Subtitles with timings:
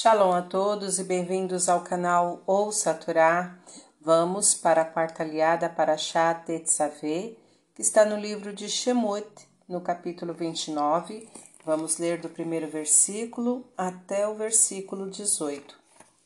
[0.00, 3.58] Shalom a todos e bem-vindos ao canal Ouça Torá.
[4.00, 7.36] Vamos para a quarta aliada para Shat Tetzaveh,
[7.74, 9.26] que está no livro de Shemot,
[9.68, 11.28] no capítulo 29.
[11.64, 15.76] Vamos ler do primeiro versículo até o versículo 18.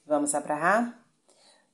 [0.06, 0.94] Vamos abrahar?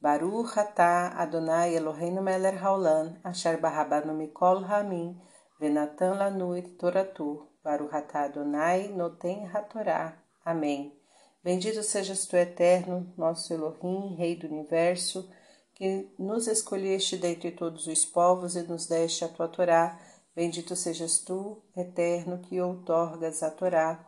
[0.00, 5.20] Baruch atah Adonai Eloheinu melech haolam, asher barabanu mikol hamim,
[5.58, 7.48] venatan et toratu.
[7.64, 10.16] Baruch atah Adonai noten hatorá.
[10.44, 10.97] Amém.
[11.42, 15.30] Bendito sejas tu, eterno, nosso Elohim, Rei do universo,
[15.74, 19.98] que nos escolheste dentre todos os povos e nos deste a tua Torá.
[20.34, 24.04] Bendito sejas tu, eterno, que outorgas a Torá.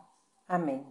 [0.47, 0.85] Amém.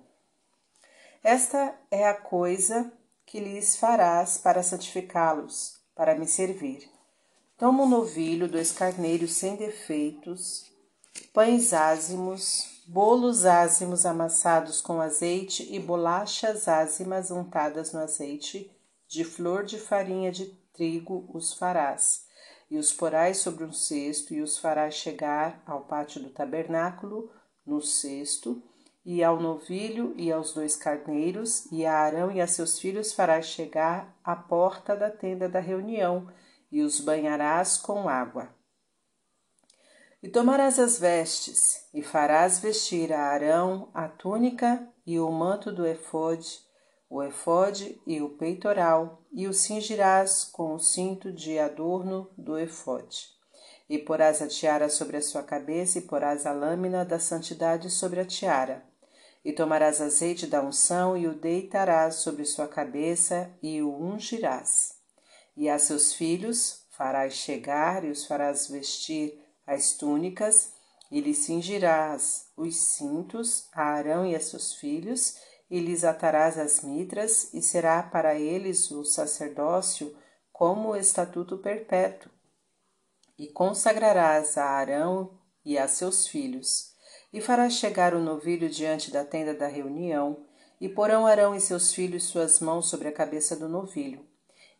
[1.22, 2.90] Esta é a coisa
[3.26, 6.90] que lhes farás para santificá-los, para me servir.
[7.58, 10.64] Toma um novilho, dois carneiros sem defeitos,
[11.34, 18.68] pães ázimos, bolos ázimos amassados com azeite e bolachas ázimas untadas no azeite,
[19.06, 22.26] de flor de farinha de trigo os farás,
[22.68, 27.30] e os porás sobre um cesto, e os farás chegar ao pátio do tabernáculo,
[27.64, 28.60] no cesto,
[29.04, 33.46] e ao novilho e aos dois carneiros, e a Arão e a seus filhos farás
[33.46, 36.26] chegar à porta da tenda da reunião,
[36.72, 38.48] e os banharás com água.
[40.22, 45.86] E tomarás as vestes, e farás vestir a Arão a túnica e o manto do
[45.86, 46.60] efode,
[47.08, 53.28] o efode e o peitoral, e o cingirás com o cinto de adorno do efode.
[53.88, 58.20] E porás a tiara sobre a sua cabeça, e porás a lâmina da santidade sobre
[58.20, 58.84] a tiara.
[59.42, 64.96] E tomarás azeite da unção, e o deitarás sobre sua cabeça, e o ungirás.
[65.56, 69.39] E a seus filhos farás chegar, e os farás vestir
[69.70, 70.72] as túnicas,
[71.12, 75.36] e lhes cingirás os cintos a Arão e a seus filhos,
[75.70, 80.16] e lhes atarás as mitras, e será para eles o sacerdócio
[80.52, 82.32] como o estatuto perpétuo.
[83.38, 86.92] E consagrarás a Arão e a seus filhos,
[87.32, 90.46] e farás chegar o novilho diante da tenda da reunião,
[90.80, 94.26] e porão Arão e seus filhos suas mãos sobre a cabeça do novilho,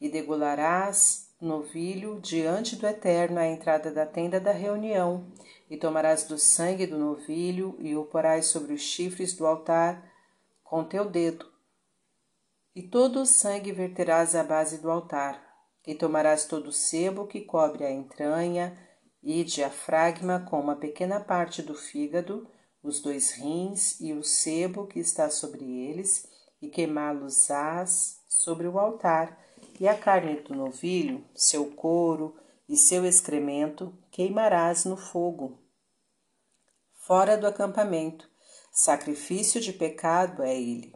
[0.01, 5.27] e degolarás novilho diante do Eterno à entrada da tenda da reunião,
[5.71, 10.11] e tomarás do sangue do novilho e o porás sobre os chifres do altar
[10.63, 11.47] com teu dedo.
[12.75, 15.41] E todo o sangue verterás à base do altar,
[15.87, 18.77] e tomarás todo o sebo que cobre a entranha
[19.23, 22.49] e diafragma com uma pequena parte do fígado,
[22.83, 26.29] os dois rins e o sebo que está sobre eles,
[26.61, 29.39] e queimá-los-ás sobre o altar,
[29.81, 32.37] e a carne do novilho, seu couro
[32.69, 35.59] e seu excremento queimarás no fogo.
[36.93, 38.29] Fora do acampamento,
[38.71, 40.95] sacrifício de pecado é ele.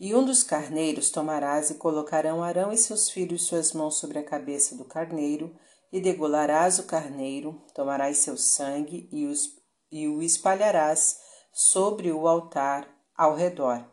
[0.00, 4.24] E um dos carneiros tomarás e colocarão Arão e seus filhos suas mãos sobre a
[4.24, 5.54] cabeça do carneiro,
[5.92, 9.58] e degolarás o carneiro, tomarás seu sangue e, os,
[9.90, 11.20] e o espalharás
[11.52, 13.84] sobre o altar ao redor.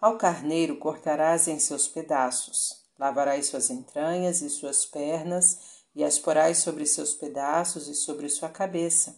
[0.00, 6.58] Ao carneiro cortarás em seus pedaços, Lavarás suas entranhas e suas pernas, e as porás
[6.58, 9.16] sobre seus pedaços e sobre sua cabeça,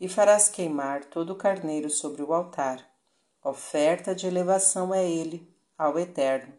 [0.00, 2.84] e farás queimar todo o carneiro sobre o altar.
[3.42, 5.48] Oferta de elevação é ele
[5.78, 6.52] ao Eterno,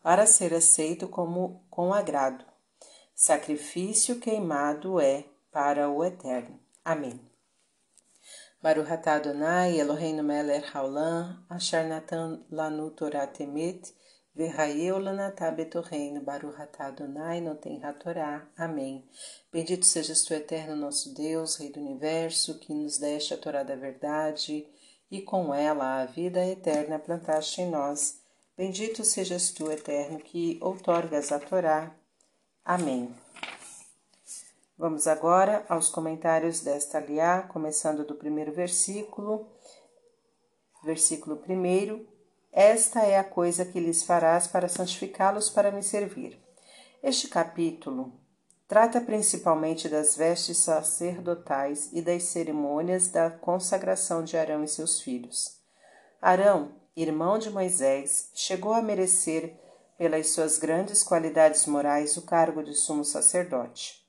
[0.00, 2.44] para ser aceito como com agrado.
[3.14, 6.60] Sacrifício queimado é para o Eterno.
[6.84, 7.20] Amém.
[8.62, 9.20] Baruch atah
[9.68, 11.44] Eloheinu melech haolam,
[12.50, 13.92] lanu Torah temet,
[14.38, 18.46] Verraeu lanatá betorreino, baruhatá Adonai, não tem ratorá.
[18.56, 19.04] Amém.
[19.52, 23.74] Bendito sejas tu, eterno nosso Deus, Rei do Universo, que nos deste a Torá da
[23.74, 24.64] verdade
[25.10, 28.22] e com ela a vida eterna plantaste em nós.
[28.56, 31.92] Bendito sejas tu, eterno, que outorgas a Torá.
[32.64, 33.12] Amém.
[34.76, 39.48] Vamos agora aos comentários desta aliá, começando do primeiro versículo.
[40.84, 42.06] Versículo primeiro
[42.52, 46.38] esta é a coisa que lhes farás para santificá-los para me servir.
[47.02, 48.12] Este capítulo
[48.66, 55.58] trata principalmente das vestes sacerdotais e das cerimônias da consagração de Arão e seus filhos.
[56.20, 59.58] Arão, irmão de Moisés, chegou a merecer,
[59.96, 64.06] pelas suas grandes qualidades morais, o cargo de sumo sacerdote.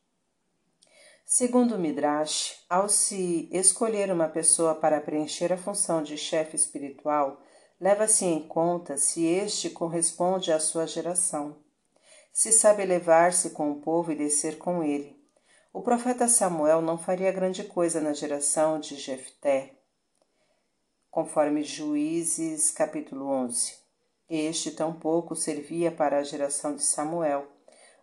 [1.26, 7.40] Segundo o Midrash, ao se escolher uma pessoa para preencher a função de chefe espiritual,
[7.80, 11.56] leva-se em conta se este corresponde à sua geração.
[12.32, 15.18] Se sabe elevar-se com o povo e descer com ele.
[15.72, 19.76] O profeta Samuel não faria grande coisa na geração de Jefté.
[21.12, 23.74] conforme Juízes capítulo 11.
[24.30, 27.48] Este tampouco servia para a geração de Samuel.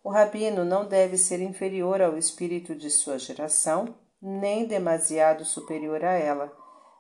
[0.03, 6.13] O rabino não deve ser inferior ao espírito de sua geração, nem demasiado superior a
[6.13, 6.53] ela,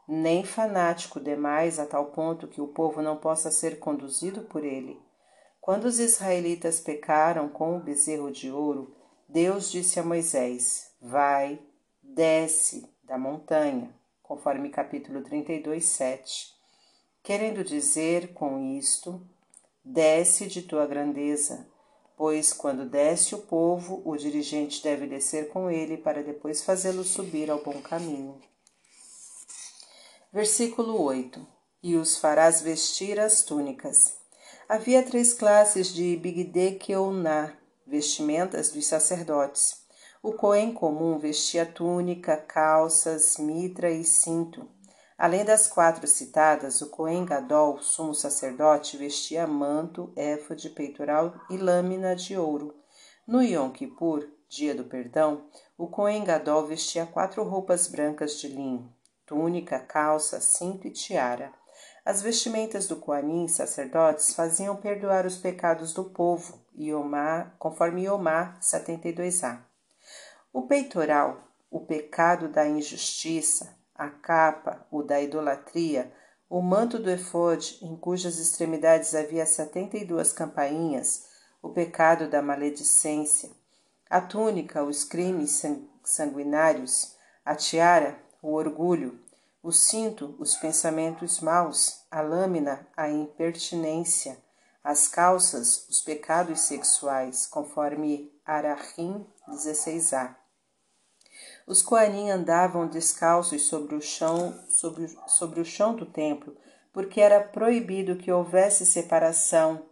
[0.08, 5.00] nem fanático demais a tal ponto que o povo não possa ser conduzido por ele.
[5.61, 8.94] Quando os israelitas pecaram com o bezerro de ouro,
[9.29, 11.58] Deus disse a Moisés: Vai,
[12.00, 13.93] desce da montanha,
[14.23, 16.55] conforme capítulo 32, 7.
[17.23, 19.20] Querendo dizer com isto,
[19.85, 21.67] desce de tua grandeza,
[22.17, 27.50] pois quando desce o povo, o dirigente deve descer com ele para depois fazê-lo subir
[27.50, 28.41] ao bom caminho.
[30.37, 31.41] Versículo 8:
[31.83, 34.19] E os farás vestir as túnicas.
[34.69, 37.55] Havia três classes de Bigde Keuná,
[37.87, 39.87] vestimentas dos sacerdotes.
[40.23, 44.69] O Cohen comum vestia túnica, calças, mitra e cinto.
[45.17, 52.15] Além das quatro citadas, o Cohen Gadol, sumo sacerdote, vestia manto, éfode, peitoral e lâmina
[52.15, 52.75] de ouro.
[53.27, 55.47] No Yom Kippur, dia do perdão,
[55.79, 58.94] o Cohen Gadol vestia quatro roupas brancas de linho,
[59.26, 61.52] túnica, calça, cinto e tiara.
[62.05, 69.58] As vestimentas do Coanim, sacerdotes, faziam perdoar os pecados do povo, Iomar, conforme Iomar 72a.
[70.52, 76.12] O peitoral, o pecado da injustiça, a capa, o da idolatria,
[76.49, 81.25] o manto do efode, em cujas extremidades havia setenta e duas campainhas,
[81.61, 83.50] o pecado da maledicência,
[84.08, 85.61] a túnica, os crimes
[86.05, 88.17] sanguinários, a tiara,
[88.47, 89.19] o orgulho,
[89.61, 94.39] o cinto, os pensamentos maus, a lâmina, a impertinência,
[94.85, 100.37] as calças, os pecados sexuais, conforme Arahim 16a.
[101.67, 106.57] Os Coanim andavam descalços sobre o chão, sobre, sobre o chão do templo,
[106.93, 109.85] porque era proibido que houvesse separação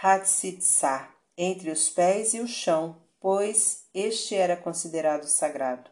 [0.00, 5.91] Hatsitzá entre os pés e o chão, pois este era considerado sagrado.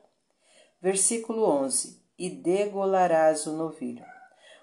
[0.82, 4.04] Versículo 11 e degolarás o novilho.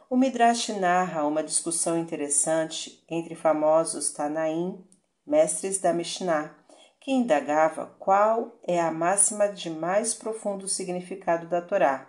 [0.09, 4.83] O Midrash narra uma discussão interessante entre famosos Tanaim,
[5.25, 6.55] mestres da Mishnah,
[6.99, 12.07] que indagava qual é a máxima de mais profundo significado da Torá.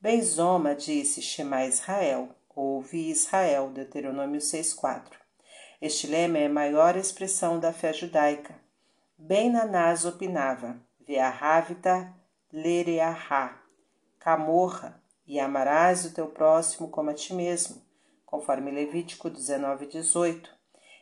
[0.00, 5.02] Benzoma disse Shema Israel, ouve Israel, Deuteronômio 6.4.
[5.82, 8.54] Este lema é a maior expressão da fé judaica.
[9.18, 12.23] Ben Nanás opinava, Ve'ahavita
[12.54, 13.60] lereahá,
[14.20, 17.82] camorra, e amarás o teu próximo como a ti mesmo,
[18.24, 20.54] conforme Levítico 19, 18.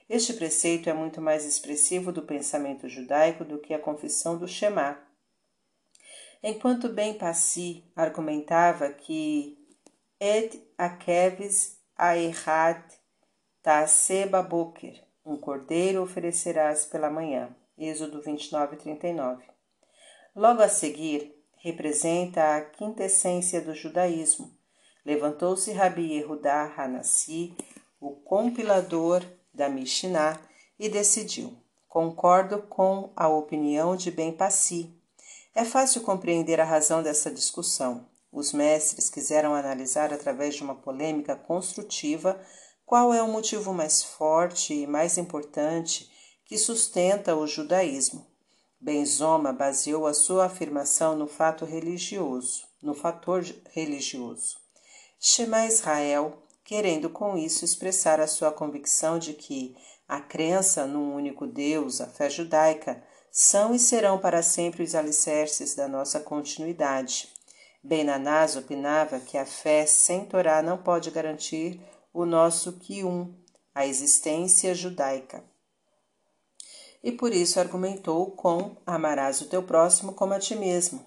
[0.09, 4.99] Este preceito é muito mais expressivo do pensamento judaico do que a confissão do Shema.
[6.43, 9.59] Enquanto Ben Passi argumentava que
[10.19, 12.83] Et akeves aerhat
[13.63, 17.55] taseba boker, um cordeiro oferecerás pela manhã.
[17.77, 19.45] Êxodo 29, 39.
[20.35, 24.51] Logo a seguir, representa a quintessência do judaísmo.
[25.07, 27.57] Levantou-se Rabi Yehudá Hanassi,
[28.01, 29.25] o compilador
[29.55, 30.41] da Mishnah,
[30.79, 31.57] e decidiu:
[31.89, 34.93] Concordo com a opinião de Ben Passi.
[35.55, 38.09] É fácil compreender a razão dessa discussão.
[38.33, 42.41] Os mestres quiseram analisar através de uma polêmica construtiva
[42.85, 46.11] qual é o motivo mais forte e mais importante
[46.45, 48.32] que sustenta o judaísmo.
[48.83, 54.57] Benzoma baseou a sua afirmação no fato religioso, no fator religioso.
[55.21, 59.77] Shema Israel, querendo com isso expressar a sua convicção de que
[60.09, 65.77] a crença num único Deus, a fé judaica, são e serão para sempre os alicerces
[65.77, 67.29] da nossa continuidade.
[67.85, 71.81] Benanás opinava que a fé sem Torá não pode garantir
[72.13, 73.33] o nosso Kium,
[73.73, 75.52] a existência judaica
[77.03, 81.05] e por isso argumentou com amarás o teu próximo como a ti mesmo.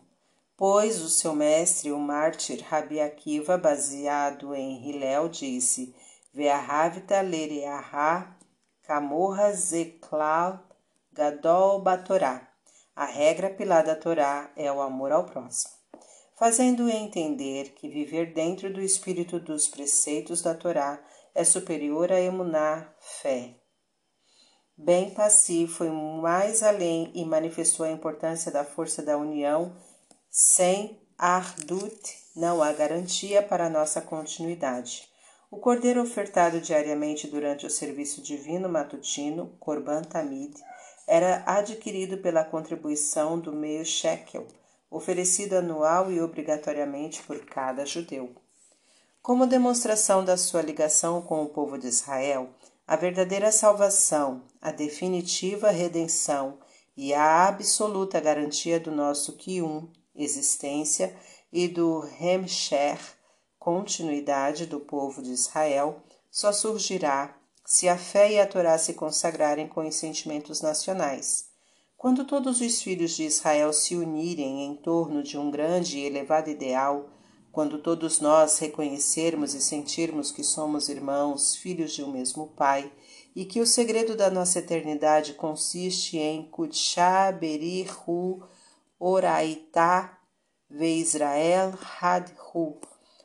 [0.57, 5.95] Pois o seu mestre, o mártir Rabi Akiva, baseado em Hillel, disse
[6.33, 8.35] Ve'ahavita lereaha
[8.83, 10.63] kamorra zeklal
[11.11, 12.47] gadol batorá.
[12.95, 15.73] A regra pilar da Torá é o amor ao próximo,
[16.37, 22.95] fazendo entender que viver dentro do espírito dos preceitos da Torá é superior a emunar
[22.99, 23.55] fé,
[24.77, 29.73] Bem Passi foi mais além e manifestou a importância da força da união.
[30.29, 35.07] Sem Ardut não há garantia para nossa continuidade.
[35.49, 40.53] O cordeiro ofertado diariamente durante o serviço divino matutino, Korban Tamid,
[41.07, 44.45] era adquirido pela contribuição do meio shekel,
[44.91, 48.35] oferecido anual e obrigatoriamente por cada judeu.
[49.21, 52.49] Como demonstração da sua ligação com o povo de Israel,
[52.87, 56.59] a verdadeira salvação, a definitiva redenção
[56.95, 61.15] e a absoluta garantia do nosso Kium, existência,
[61.51, 62.99] e do Hemsher,
[63.57, 69.67] continuidade do povo de Israel, só surgirá se a fé e a Torá se consagrarem
[69.67, 71.45] com os sentimentos nacionais.
[71.97, 76.49] Quando todos os filhos de Israel se unirem em torno de um grande e elevado
[76.49, 77.09] ideal,
[77.55, 82.91] quando todos nós reconhecermos e sentirmos que somos irmãos, filhos de um mesmo Pai,
[83.33, 88.43] e que o segredo da nossa eternidade consiste em Kutsha Berihu
[88.99, 90.19] Oraitá
[90.69, 92.77] Ve Israel Hadhu,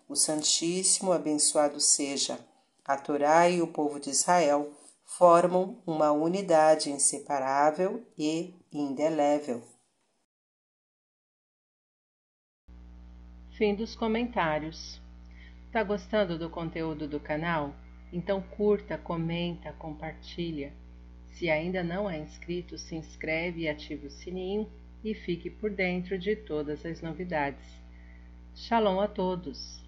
[0.08, 2.38] o Santíssimo abençoado seja,
[2.84, 4.70] a Torá e o povo de Israel
[5.04, 9.60] formam uma unidade inseparável e indelével.
[13.60, 14.98] Fim dos comentários.
[15.70, 17.74] Tá gostando do conteúdo do canal?
[18.10, 20.72] Então curta, comenta, compartilha.
[21.26, 24.66] Se ainda não é inscrito, se inscreve e ative o sininho
[25.04, 27.66] e fique por dentro de todas as novidades.
[28.54, 29.84] Shalom a todos!